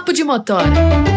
[0.00, 0.64] Papo de Motora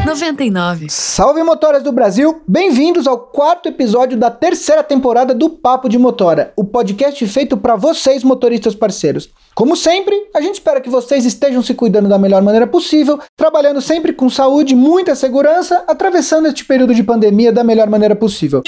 [0.06, 0.88] 99.
[0.90, 6.52] Salve motoras do Brasil, bem-vindos ao quarto episódio da terceira temporada do Papo de Motora,
[6.58, 9.30] o podcast feito para vocês motoristas parceiros.
[9.55, 13.79] Como sempre, a gente espera que vocês estejam se cuidando da melhor maneira possível, trabalhando
[13.79, 18.61] sempre com saúde, muita segurança, atravessando este período de pandemia da melhor maneira possível.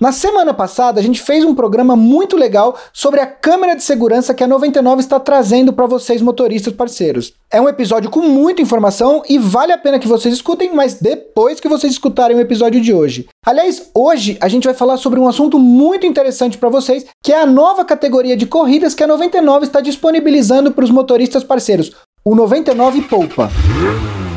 [0.00, 4.32] Na semana passada, a gente fez um programa muito legal sobre a câmera de segurança
[4.32, 7.34] que a 99 está trazendo para vocês, motoristas parceiros.
[7.52, 11.60] É um episódio com muita informação e vale a pena que vocês escutem, mas depois
[11.60, 13.28] que vocês escutarem o episódio de hoje.
[13.44, 17.42] Aliás, hoje a gente vai falar sobre um assunto muito interessante para vocês, que é
[17.42, 21.92] a nova categoria de corridas que a 99 está disponibilizando para os motoristas parceiros,
[22.24, 23.50] o 99 Poupa.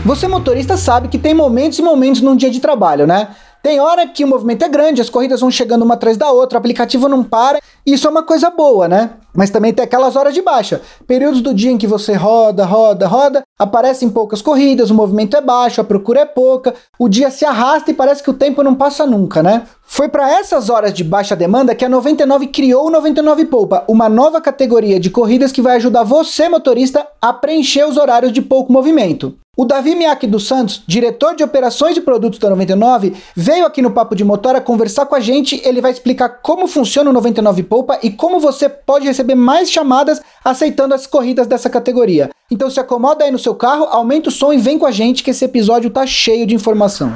[0.05, 3.30] Você motorista sabe que tem momentos e momentos num dia de trabalho, né?
[3.63, 6.58] Tem hora que o movimento é grande, as corridas vão chegando uma atrás da outra,
[6.58, 9.12] o aplicativo não para, e isso é uma coisa boa, né?
[9.34, 13.08] Mas também tem aquelas horas de baixa, períodos do dia em que você roda, roda,
[13.08, 17.45] roda, aparecem poucas corridas, o movimento é baixo, a procura é pouca, o dia se
[17.45, 19.64] arrasta e parece que o tempo não passa nunca, né?
[19.81, 24.09] Foi para essas horas de baixa demanda que a 99 criou o 99 Poupa, uma
[24.09, 28.73] nova categoria de corridas que vai ajudar você, motorista, a preencher os horários de pouco
[28.73, 29.38] movimento.
[29.56, 33.92] O Davi Miaki dos Santos, diretor de operações de produtos da 99, veio aqui no
[33.92, 35.62] Papo de Motora conversar com a gente.
[35.64, 40.20] Ele vai explicar como funciona o 99 Poupa e como você pode receber mais chamadas
[40.44, 42.31] aceitando as corridas dessa categoria.
[42.50, 45.22] Então se acomoda aí no seu carro, aumenta o som e vem com a gente
[45.22, 47.16] que esse episódio tá cheio de informação.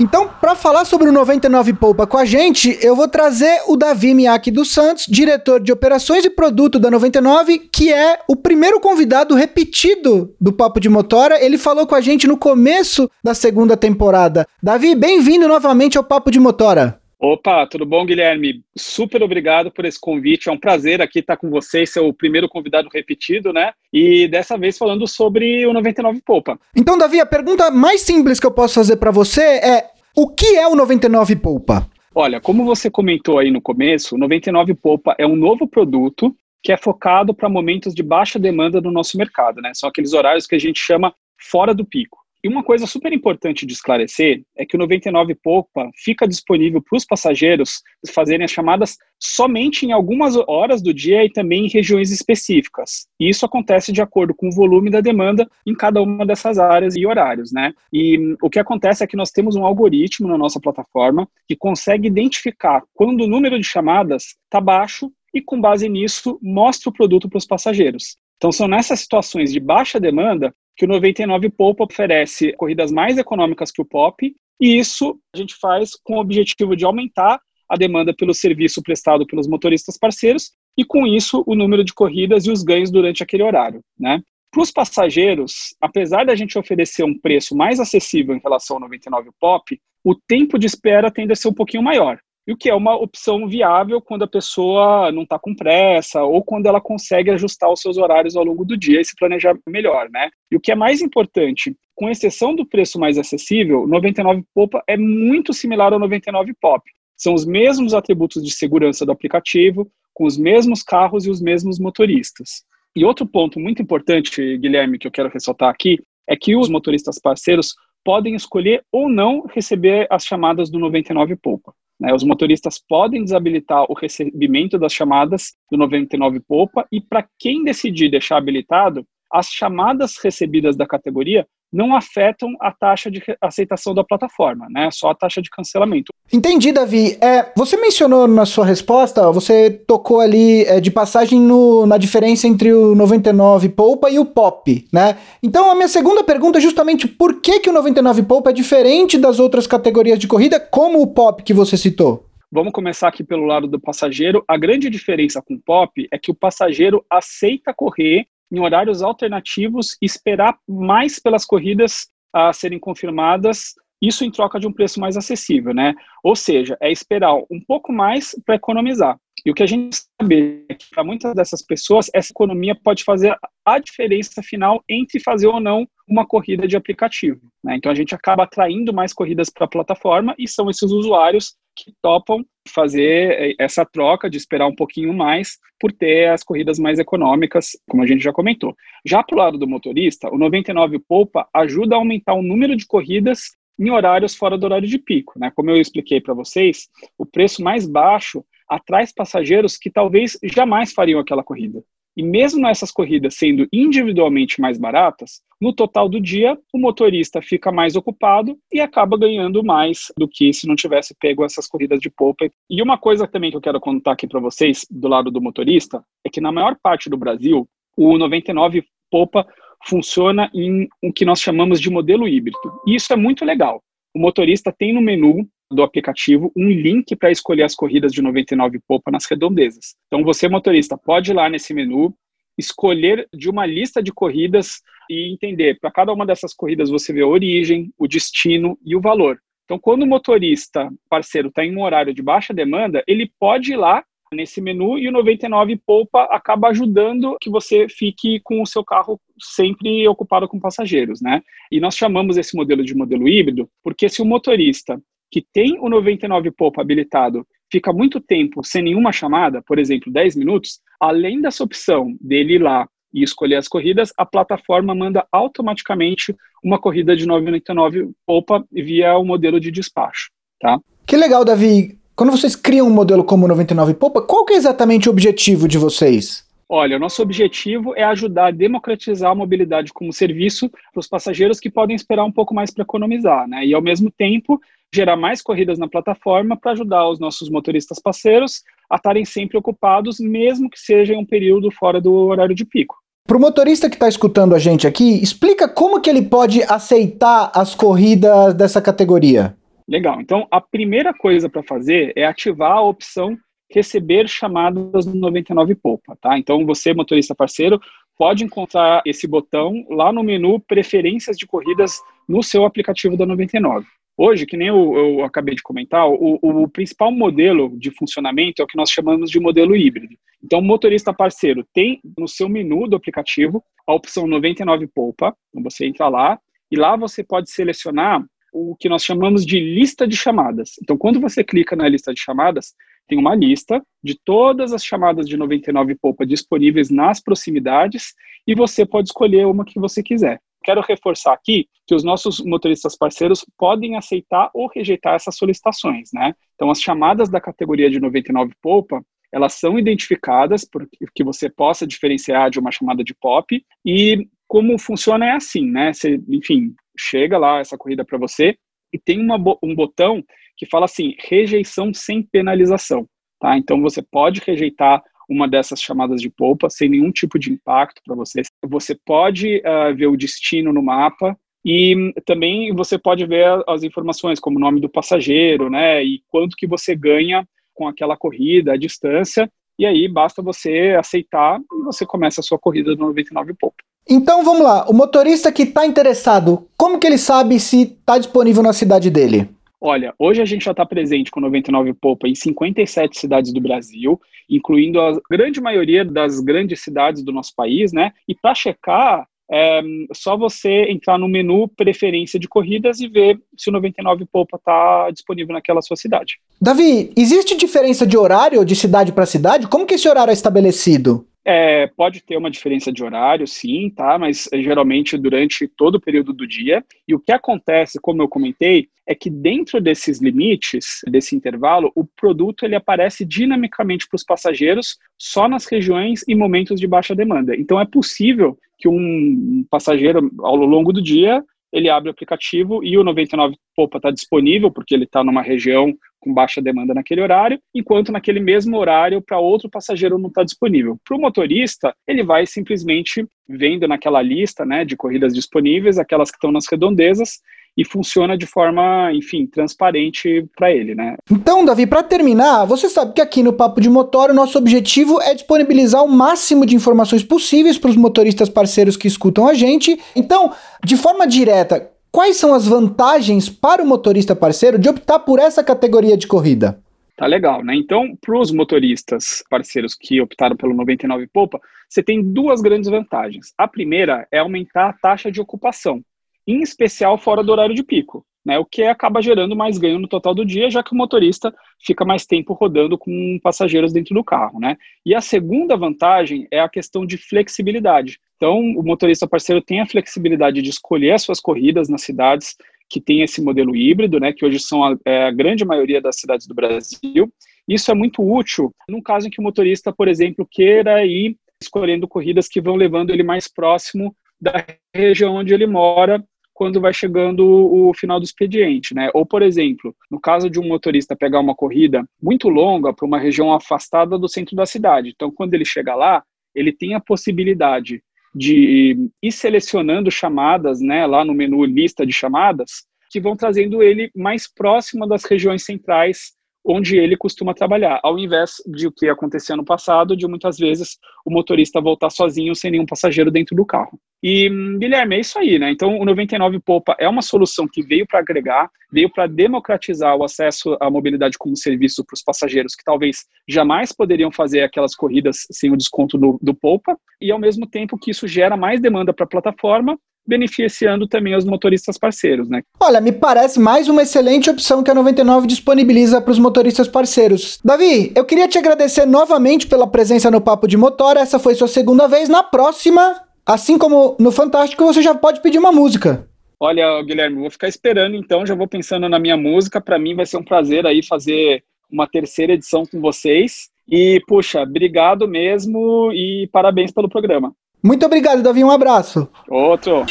[0.00, 4.14] Então, para falar sobre o 99 Poupa com a gente, eu vou trazer o Davi
[4.14, 9.34] Miaki dos Santos, diretor de operações e produto da 99, que é o primeiro convidado
[9.34, 11.44] repetido do Papo de Motora.
[11.44, 14.46] Ele falou com a gente no começo da segunda temporada.
[14.62, 16.99] Davi, bem-vindo novamente ao Papo de Motora.
[17.20, 18.62] Opa, tudo bom, Guilherme?
[18.74, 20.48] Super obrigado por esse convite.
[20.48, 23.72] É um prazer aqui estar com vocês, ser o primeiro convidado repetido, né?
[23.92, 26.58] E dessa vez falando sobre o 99 Poupa.
[26.74, 30.56] Então, Davi, a pergunta mais simples que eu posso fazer para você é: o que
[30.56, 31.86] é o 99 Poupa?
[32.14, 36.72] Olha, como você comentou aí no começo, o 99 Poupa é um novo produto que
[36.72, 39.72] é focado para momentos de baixa demanda no nosso mercado, né?
[39.74, 42.19] São aqueles horários que a gente chama fora do pico.
[42.42, 46.96] E uma coisa super importante de esclarecer é que o 99 Poupa fica disponível para
[46.96, 47.82] os passageiros
[48.14, 53.06] fazerem as chamadas somente em algumas horas do dia e também em regiões específicas.
[53.20, 56.96] E isso acontece de acordo com o volume da demanda em cada uma dessas áreas
[56.96, 57.74] e horários, né?
[57.92, 61.54] E hum, o que acontece é que nós temos um algoritmo na nossa plataforma que
[61.54, 66.92] consegue identificar quando o número de chamadas está baixo e com base nisso mostra o
[66.92, 68.16] produto para os passageiros.
[68.36, 73.70] Então são nessas situações de baixa demanda que o 99 Poupa oferece corridas mais econômicas
[73.70, 78.14] que o Pop, e isso a gente faz com o objetivo de aumentar a demanda
[78.16, 82.62] pelo serviço prestado pelos motoristas parceiros e, com isso, o número de corridas e os
[82.62, 83.82] ganhos durante aquele horário.
[83.98, 84.22] Né?
[84.50, 89.28] Para os passageiros, apesar da gente oferecer um preço mais acessível em relação ao 99
[89.38, 92.18] Pop, o tempo de espera tende a ser um pouquinho maior
[92.50, 96.42] e o que é uma opção viável quando a pessoa não está com pressa ou
[96.42, 100.10] quando ela consegue ajustar os seus horários ao longo do dia e se planejar melhor,
[100.10, 100.28] né?
[100.50, 104.96] E o que é mais importante, com exceção do preço mais acessível, 99 Popa é
[104.96, 106.82] muito similar ao 99 Pop.
[107.16, 111.78] São os mesmos atributos de segurança do aplicativo, com os mesmos carros e os mesmos
[111.78, 112.64] motoristas.
[112.96, 117.20] E outro ponto muito importante, Guilherme, que eu quero ressaltar aqui, é que os motoristas
[117.20, 121.72] parceiros podem escolher ou não receber as chamadas do 99 Poupa.
[122.00, 122.14] Né?
[122.14, 128.10] Os motoristas podem desabilitar o recebimento das chamadas do 99 Poupa e para quem decidir
[128.10, 134.66] deixar habilitado, as chamadas recebidas da categoria não afetam a taxa de aceitação da plataforma,
[134.68, 134.88] né?
[134.90, 136.12] Só a taxa de cancelamento.
[136.32, 137.16] Entendi, Davi.
[137.20, 142.48] É, você mencionou na sua resposta, você tocou ali é, de passagem no, na diferença
[142.48, 145.16] entre o 99 Poupa e o Pop, né?
[145.42, 149.16] Então a minha segunda pergunta é justamente por que, que o 99 Poupa é diferente
[149.16, 152.26] das outras categorias de corrida, como o Pop que você citou?
[152.52, 154.42] Vamos começar aqui pelo lado do passageiro.
[154.48, 159.96] A grande diferença com o POP é que o passageiro aceita correr em horários alternativos
[160.00, 165.16] e esperar mais pelas corridas a serem confirmadas, isso em troca de um preço mais
[165.16, 165.94] acessível, né?
[166.24, 169.18] Ou seja, é esperar um pouco mais para economizar.
[169.44, 173.04] E o que a gente sabe é que para muitas dessas pessoas, essa economia pode
[173.04, 177.40] fazer a diferença final entre fazer ou não uma corrida de aplicativo.
[177.62, 177.76] Né?
[177.76, 181.92] Então a gente acaba atraindo mais corridas para a plataforma e são esses usuários que
[182.02, 186.98] topam fazer eh, essa troca de esperar um pouquinho mais por ter as corridas mais
[186.98, 188.76] econômicas, como a gente já comentou.
[189.04, 192.86] Já para o lado do motorista, o 99 Poupa ajuda a aumentar o número de
[192.86, 195.38] corridas em horários fora do horário de pico.
[195.38, 195.50] Né?
[195.54, 201.18] Como eu expliquei para vocês, o preço mais baixo atrai passageiros que talvez jamais fariam
[201.18, 201.82] aquela corrida.
[202.16, 207.70] E mesmo essas corridas sendo individualmente mais baratas, no total do dia, o motorista fica
[207.70, 212.10] mais ocupado e acaba ganhando mais do que se não tivesse pego essas corridas de
[212.10, 212.48] polpa.
[212.68, 216.02] E uma coisa também que eu quero contar aqui para vocês, do lado do motorista,
[216.24, 219.46] é que na maior parte do Brasil, o 99 polpa
[219.86, 222.58] funciona em o que nós chamamos de modelo híbrido.
[222.86, 223.82] E isso é muito legal.
[224.14, 228.80] O motorista tem no menu do aplicativo um link para escolher as corridas de 99
[228.86, 229.94] polpa nas redondezas.
[230.06, 232.14] Então você motorista pode ir lá nesse menu,
[232.58, 237.22] escolher de uma lista de corridas e entender, para cada uma dessas corridas você vê
[237.22, 239.38] a origem, o destino e o valor.
[239.64, 243.76] Então quando o motorista parceiro está em um horário de baixa demanda, ele pode ir
[243.76, 248.84] lá nesse menu e o 99 Poupa acaba ajudando que você fique com o seu
[248.84, 251.42] carro sempre ocupado com passageiros, né?
[251.70, 255.88] E nós chamamos esse modelo de modelo híbrido porque se o motorista que tem o
[255.88, 261.62] 99 Poupa habilitado fica muito tempo sem nenhuma chamada, por exemplo, 10 minutos, além dessa
[261.62, 267.26] opção dele ir lá e escolher as corridas, a plataforma manda automaticamente uma corrida de
[267.26, 270.30] 999 Poupa via o modelo de despacho,
[270.60, 270.78] tá?
[271.06, 271.98] Que legal, Davi.
[272.14, 275.78] Quando vocês criam um modelo como 99 Poupa, qual que é exatamente o objetivo de
[275.78, 276.44] vocês?
[276.68, 281.58] Olha, o nosso objetivo é ajudar a democratizar a mobilidade como serviço para os passageiros
[281.58, 283.66] que podem esperar um pouco mais para economizar, né?
[283.66, 284.60] E ao mesmo tempo
[284.94, 290.18] gerar mais corridas na plataforma para ajudar os nossos motoristas parceiros a estarem sempre ocupados,
[290.18, 292.96] mesmo que seja em um período fora do horário de pico.
[293.26, 297.52] Para o motorista que está escutando a gente aqui, explica como que ele pode aceitar
[297.54, 299.56] as corridas dessa categoria.
[299.88, 300.20] Legal.
[300.20, 303.36] Então, a primeira coisa para fazer é ativar a opção
[303.70, 306.36] receber chamadas no 99 Poupa, tá?
[306.36, 307.80] Então, você, motorista parceiro,
[308.18, 313.84] pode encontrar esse botão lá no menu Preferências de Corridas no seu aplicativo da 99.
[314.16, 318.64] Hoje, que nem eu, eu acabei de comentar, o, o, principal modelo de funcionamento é
[318.64, 320.14] o que nós chamamos de modelo híbrido.
[320.44, 325.62] Então, o motorista parceiro tem no seu menu do aplicativo a opção 99 Poupa, então
[325.62, 326.38] você entra lá,
[326.70, 330.72] e lá você pode selecionar o que nós chamamos de lista de chamadas.
[330.82, 332.74] Então, quando você clica na lista de chamadas,
[333.08, 338.12] tem uma lista de todas as chamadas de 99 Poupa disponíveis nas proximidades
[338.46, 340.40] e você pode escolher uma que você quiser.
[340.62, 346.34] Quero reforçar aqui que os nossos motoristas parceiros podem aceitar ou rejeitar essas solicitações, né?
[346.54, 349.02] Então, as chamadas da categoria de 99 Poupa,
[349.32, 354.76] elas são identificadas para que você possa diferenciar de uma chamada de pop e como
[354.78, 355.92] funciona é assim, né?
[355.92, 358.56] Você, enfim, chega lá essa corrida para você
[358.92, 360.22] e tem uma, um botão
[360.56, 363.08] que fala assim, rejeição sem penalização,
[363.40, 363.56] tá?
[363.56, 368.16] Então você pode rejeitar uma dessas chamadas de polpa sem nenhum tipo de impacto para
[368.16, 368.42] você.
[368.66, 374.40] Você pode uh, ver o destino no mapa e também você pode ver as informações
[374.40, 378.76] como o nome do passageiro, né, e quanto que você ganha com aquela corrida, a
[378.76, 379.48] distância,
[379.78, 383.76] e aí basta você aceitar e você começa a sua corrida no 99 poupa.
[384.08, 388.62] Então vamos lá, o motorista que está interessado, como que ele sabe se está disponível
[388.62, 389.48] na cidade dele?
[389.80, 394.20] Olha, hoje a gente já está presente com 99 Poupa em 57 cidades do Brasil,
[394.48, 398.12] incluindo a grande maioria das grandes cidades do nosso país, né?
[398.28, 399.80] E para checar, é
[400.14, 405.10] só você entrar no menu Preferência de Corridas e ver se o 99 Poupa está
[405.10, 406.38] disponível naquela sua cidade.
[406.60, 409.66] Davi, existe diferença de horário de cidade para cidade?
[409.66, 411.26] Como que esse horário é estabelecido?
[411.44, 414.18] É, pode ter uma diferença de horário, sim, tá?
[414.18, 416.84] Mas é, geralmente durante todo o período do dia.
[417.08, 422.04] E o que acontece, como eu comentei, é que dentro desses limites, desse intervalo, o
[422.04, 427.56] produto ele aparece dinamicamente para os passageiros só nas regiões e momentos de baixa demanda.
[427.56, 432.96] Então é possível que um passageiro ao longo do dia ele abre o aplicativo e
[432.98, 437.58] o 99 Poupa está disponível, porque ele está numa região com baixa demanda naquele horário,
[437.74, 440.98] enquanto naquele mesmo horário para outro passageiro não está disponível.
[441.02, 446.36] Para o motorista, ele vai simplesmente vendo naquela lista né, de corridas disponíveis, aquelas que
[446.36, 447.40] estão nas redondezas,
[447.80, 451.16] e funciona de forma, enfim, transparente para ele, né?
[451.30, 455.18] Então, Davi, para terminar, você sabe que aqui no Papo de Motor o nosso objetivo
[455.22, 459.98] é disponibilizar o máximo de informações possíveis para os motoristas parceiros que escutam a gente.
[460.14, 460.52] Então,
[460.84, 465.64] de forma direta, quais são as vantagens para o motorista parceiro de optar por essa
[465.64, 466.78] categoria de corrida?
[467.16, 467.74] Tá legal, né?
[467.74, 471.58] Então, para os motoristas parceiros que optaram pelo 99 Poupa,
[471.88, 473.54] você tem duas grandes vantagens.
[473.56, 476.02] A primeira é aumentar a taxa de ocupação
[476.50, 480.08] em especial fora do horário de pico, né, o que acaba gerando mais ganho no
[480.08, 481.54] total do dia, já que o motorista
[481.84, 484.58] fica mais tempo rodando com passageiros dentro do carro.
[484.58, 484.76] Né?
[485.04, 488.18] E a segunda vantagem é a questão de flexibilidade.
[488.36, 492.56] Então, o motorista parceiro tem a flexibilidade de escolher as suas corridas nas cidades
[492.88, 496.18] que tem esse modelo híbrido, né, que hoje são a, é, a grande maioria das
[496.18, 497.32] cidades do Brasil.
[497.68, 502.08] Isso é muito útil num caso em que o motorista, por exemplo, queira ir escolhendo
[502.08, 504.64] corridas que vão levando ele mais próximo da
[504.94, 506.24] região onde ele mora
[506.60, 509.08] quando vai chegando o final do expediente, né?
[509.14, 513.18] Ou, por exemplo, no caso de um motorista pegar uma corrida muito longa para uma
[513.18, 515.08] região afastada do centro da cidade.
[515.08, 516.22] Então, quando ele chega lá,
[516.54, 518.02] ele tem a possibilidade
[518.34, 524.10] de ir selecionando chamadas, né, lá no menu lista de chamadas, que vão trazendo ele
[524.14, 526.32] mais próximo das regiões centrais
[526.64, 530.98] onde ele costuma trabalhar, ao invés de o que acontecia no passado, de muitas vezes
[531.24, 533.98] o motorista voltar sozinho sem nenhum passageiro dentro do carro.
[534.22, 535.70] E, Guilherme, é isso aí, né?
[535.70, 540.22] Então, o 99 Poupa é uma solução que veio para agregar, veio para democratizar o
[540.22, 545.46] acesso à mobilidade como serviço para os passageiros que talvez jamais poderiam fazer aquelas corridas
[545.50, 549.12] sem o desconto do, do Poupa, e ao mesmo tempo que isso gera mais demanda
[549.14, 552.62] para a plataforma beneficiando também os motoristas parceiros, né?
[552.78, 557.58] Olha, me parece mais uma excelente opção que a 99 disponibiliza para os motoristas parceiros.
[557.64, 561.16] Davi, eu queria te agradecer novamente pela presença no Papo de Motor.
[561.16, 562.28] Essa foi sua segunda vez.
[562.28, 566.26] Na próxima, assim como no Fantástico, você já pode pedir uma música.
[566.62, 569.80] Olha, Guilherme, vou ficar esperando então, já vou pensando na minha música.
[569.80, 573.70] Para mim vai ser um prazer aí fazer uma terceira edição com vocês.
[573.88, 577.52] E, puxa, obrigado mesmo e parabéns pelo programa.
[577.82, 578.62] Muito obrigado, Davi.
[578.62, 579.28] Um abraço.
[579.48, 580.04] Outro.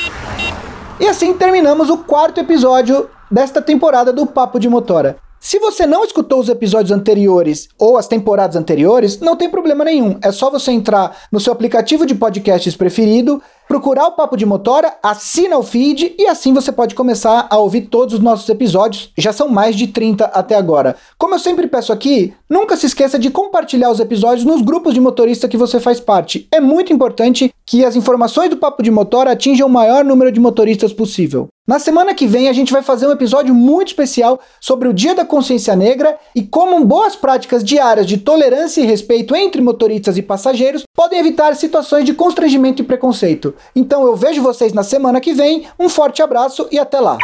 [1.00, 5.18] E assim terminamos o quarto episódio desta temporada do Papo de Motora.
[5.42, 10.18] Se você não escutou os episódios anteriores ou as temporadas anteriores, não tem problema nenhum.
[10.22, 14.98] É só você entrar no seu aplicativo de podcasts preferido, procurar o Papo de Motora,
[15.02, 19.14] assina o feed e assim você pode começar a ouvir todos os nossos episódios.
[19.18, 20.98] Já são mais de 30 até agora.
[21.18, 25.00] Como eu sempre peço aqui, nunca se esqueça de compartilhar os episódios nos grupos de
[25.00, 26.50] motorista que você faz parte.
[26.52, 30.40] É muito importante que as informações do Papo de Motora atinjam o maior número de
[30.40, 31.48] motoristas possível.
[31.70, 35.14] Na semana que vem a gente vai fazer um episódio muito especial sobre o Dia
[35.14, 40.24] da Consciência Negra e como boas práticas diárias de tolerância e respeito entre motoristas e
[40.24, 43.54] passageiros podem evitar situações de constrangimento e preconceito.
[43.76, 45.68] Então eu vejo vocês na semana que vem.
[45.80, 47.20] Um forte abraço e até lá.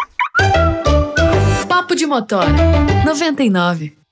[1.67, 2.45] Papo de Motor
[3.03, 4.04] 99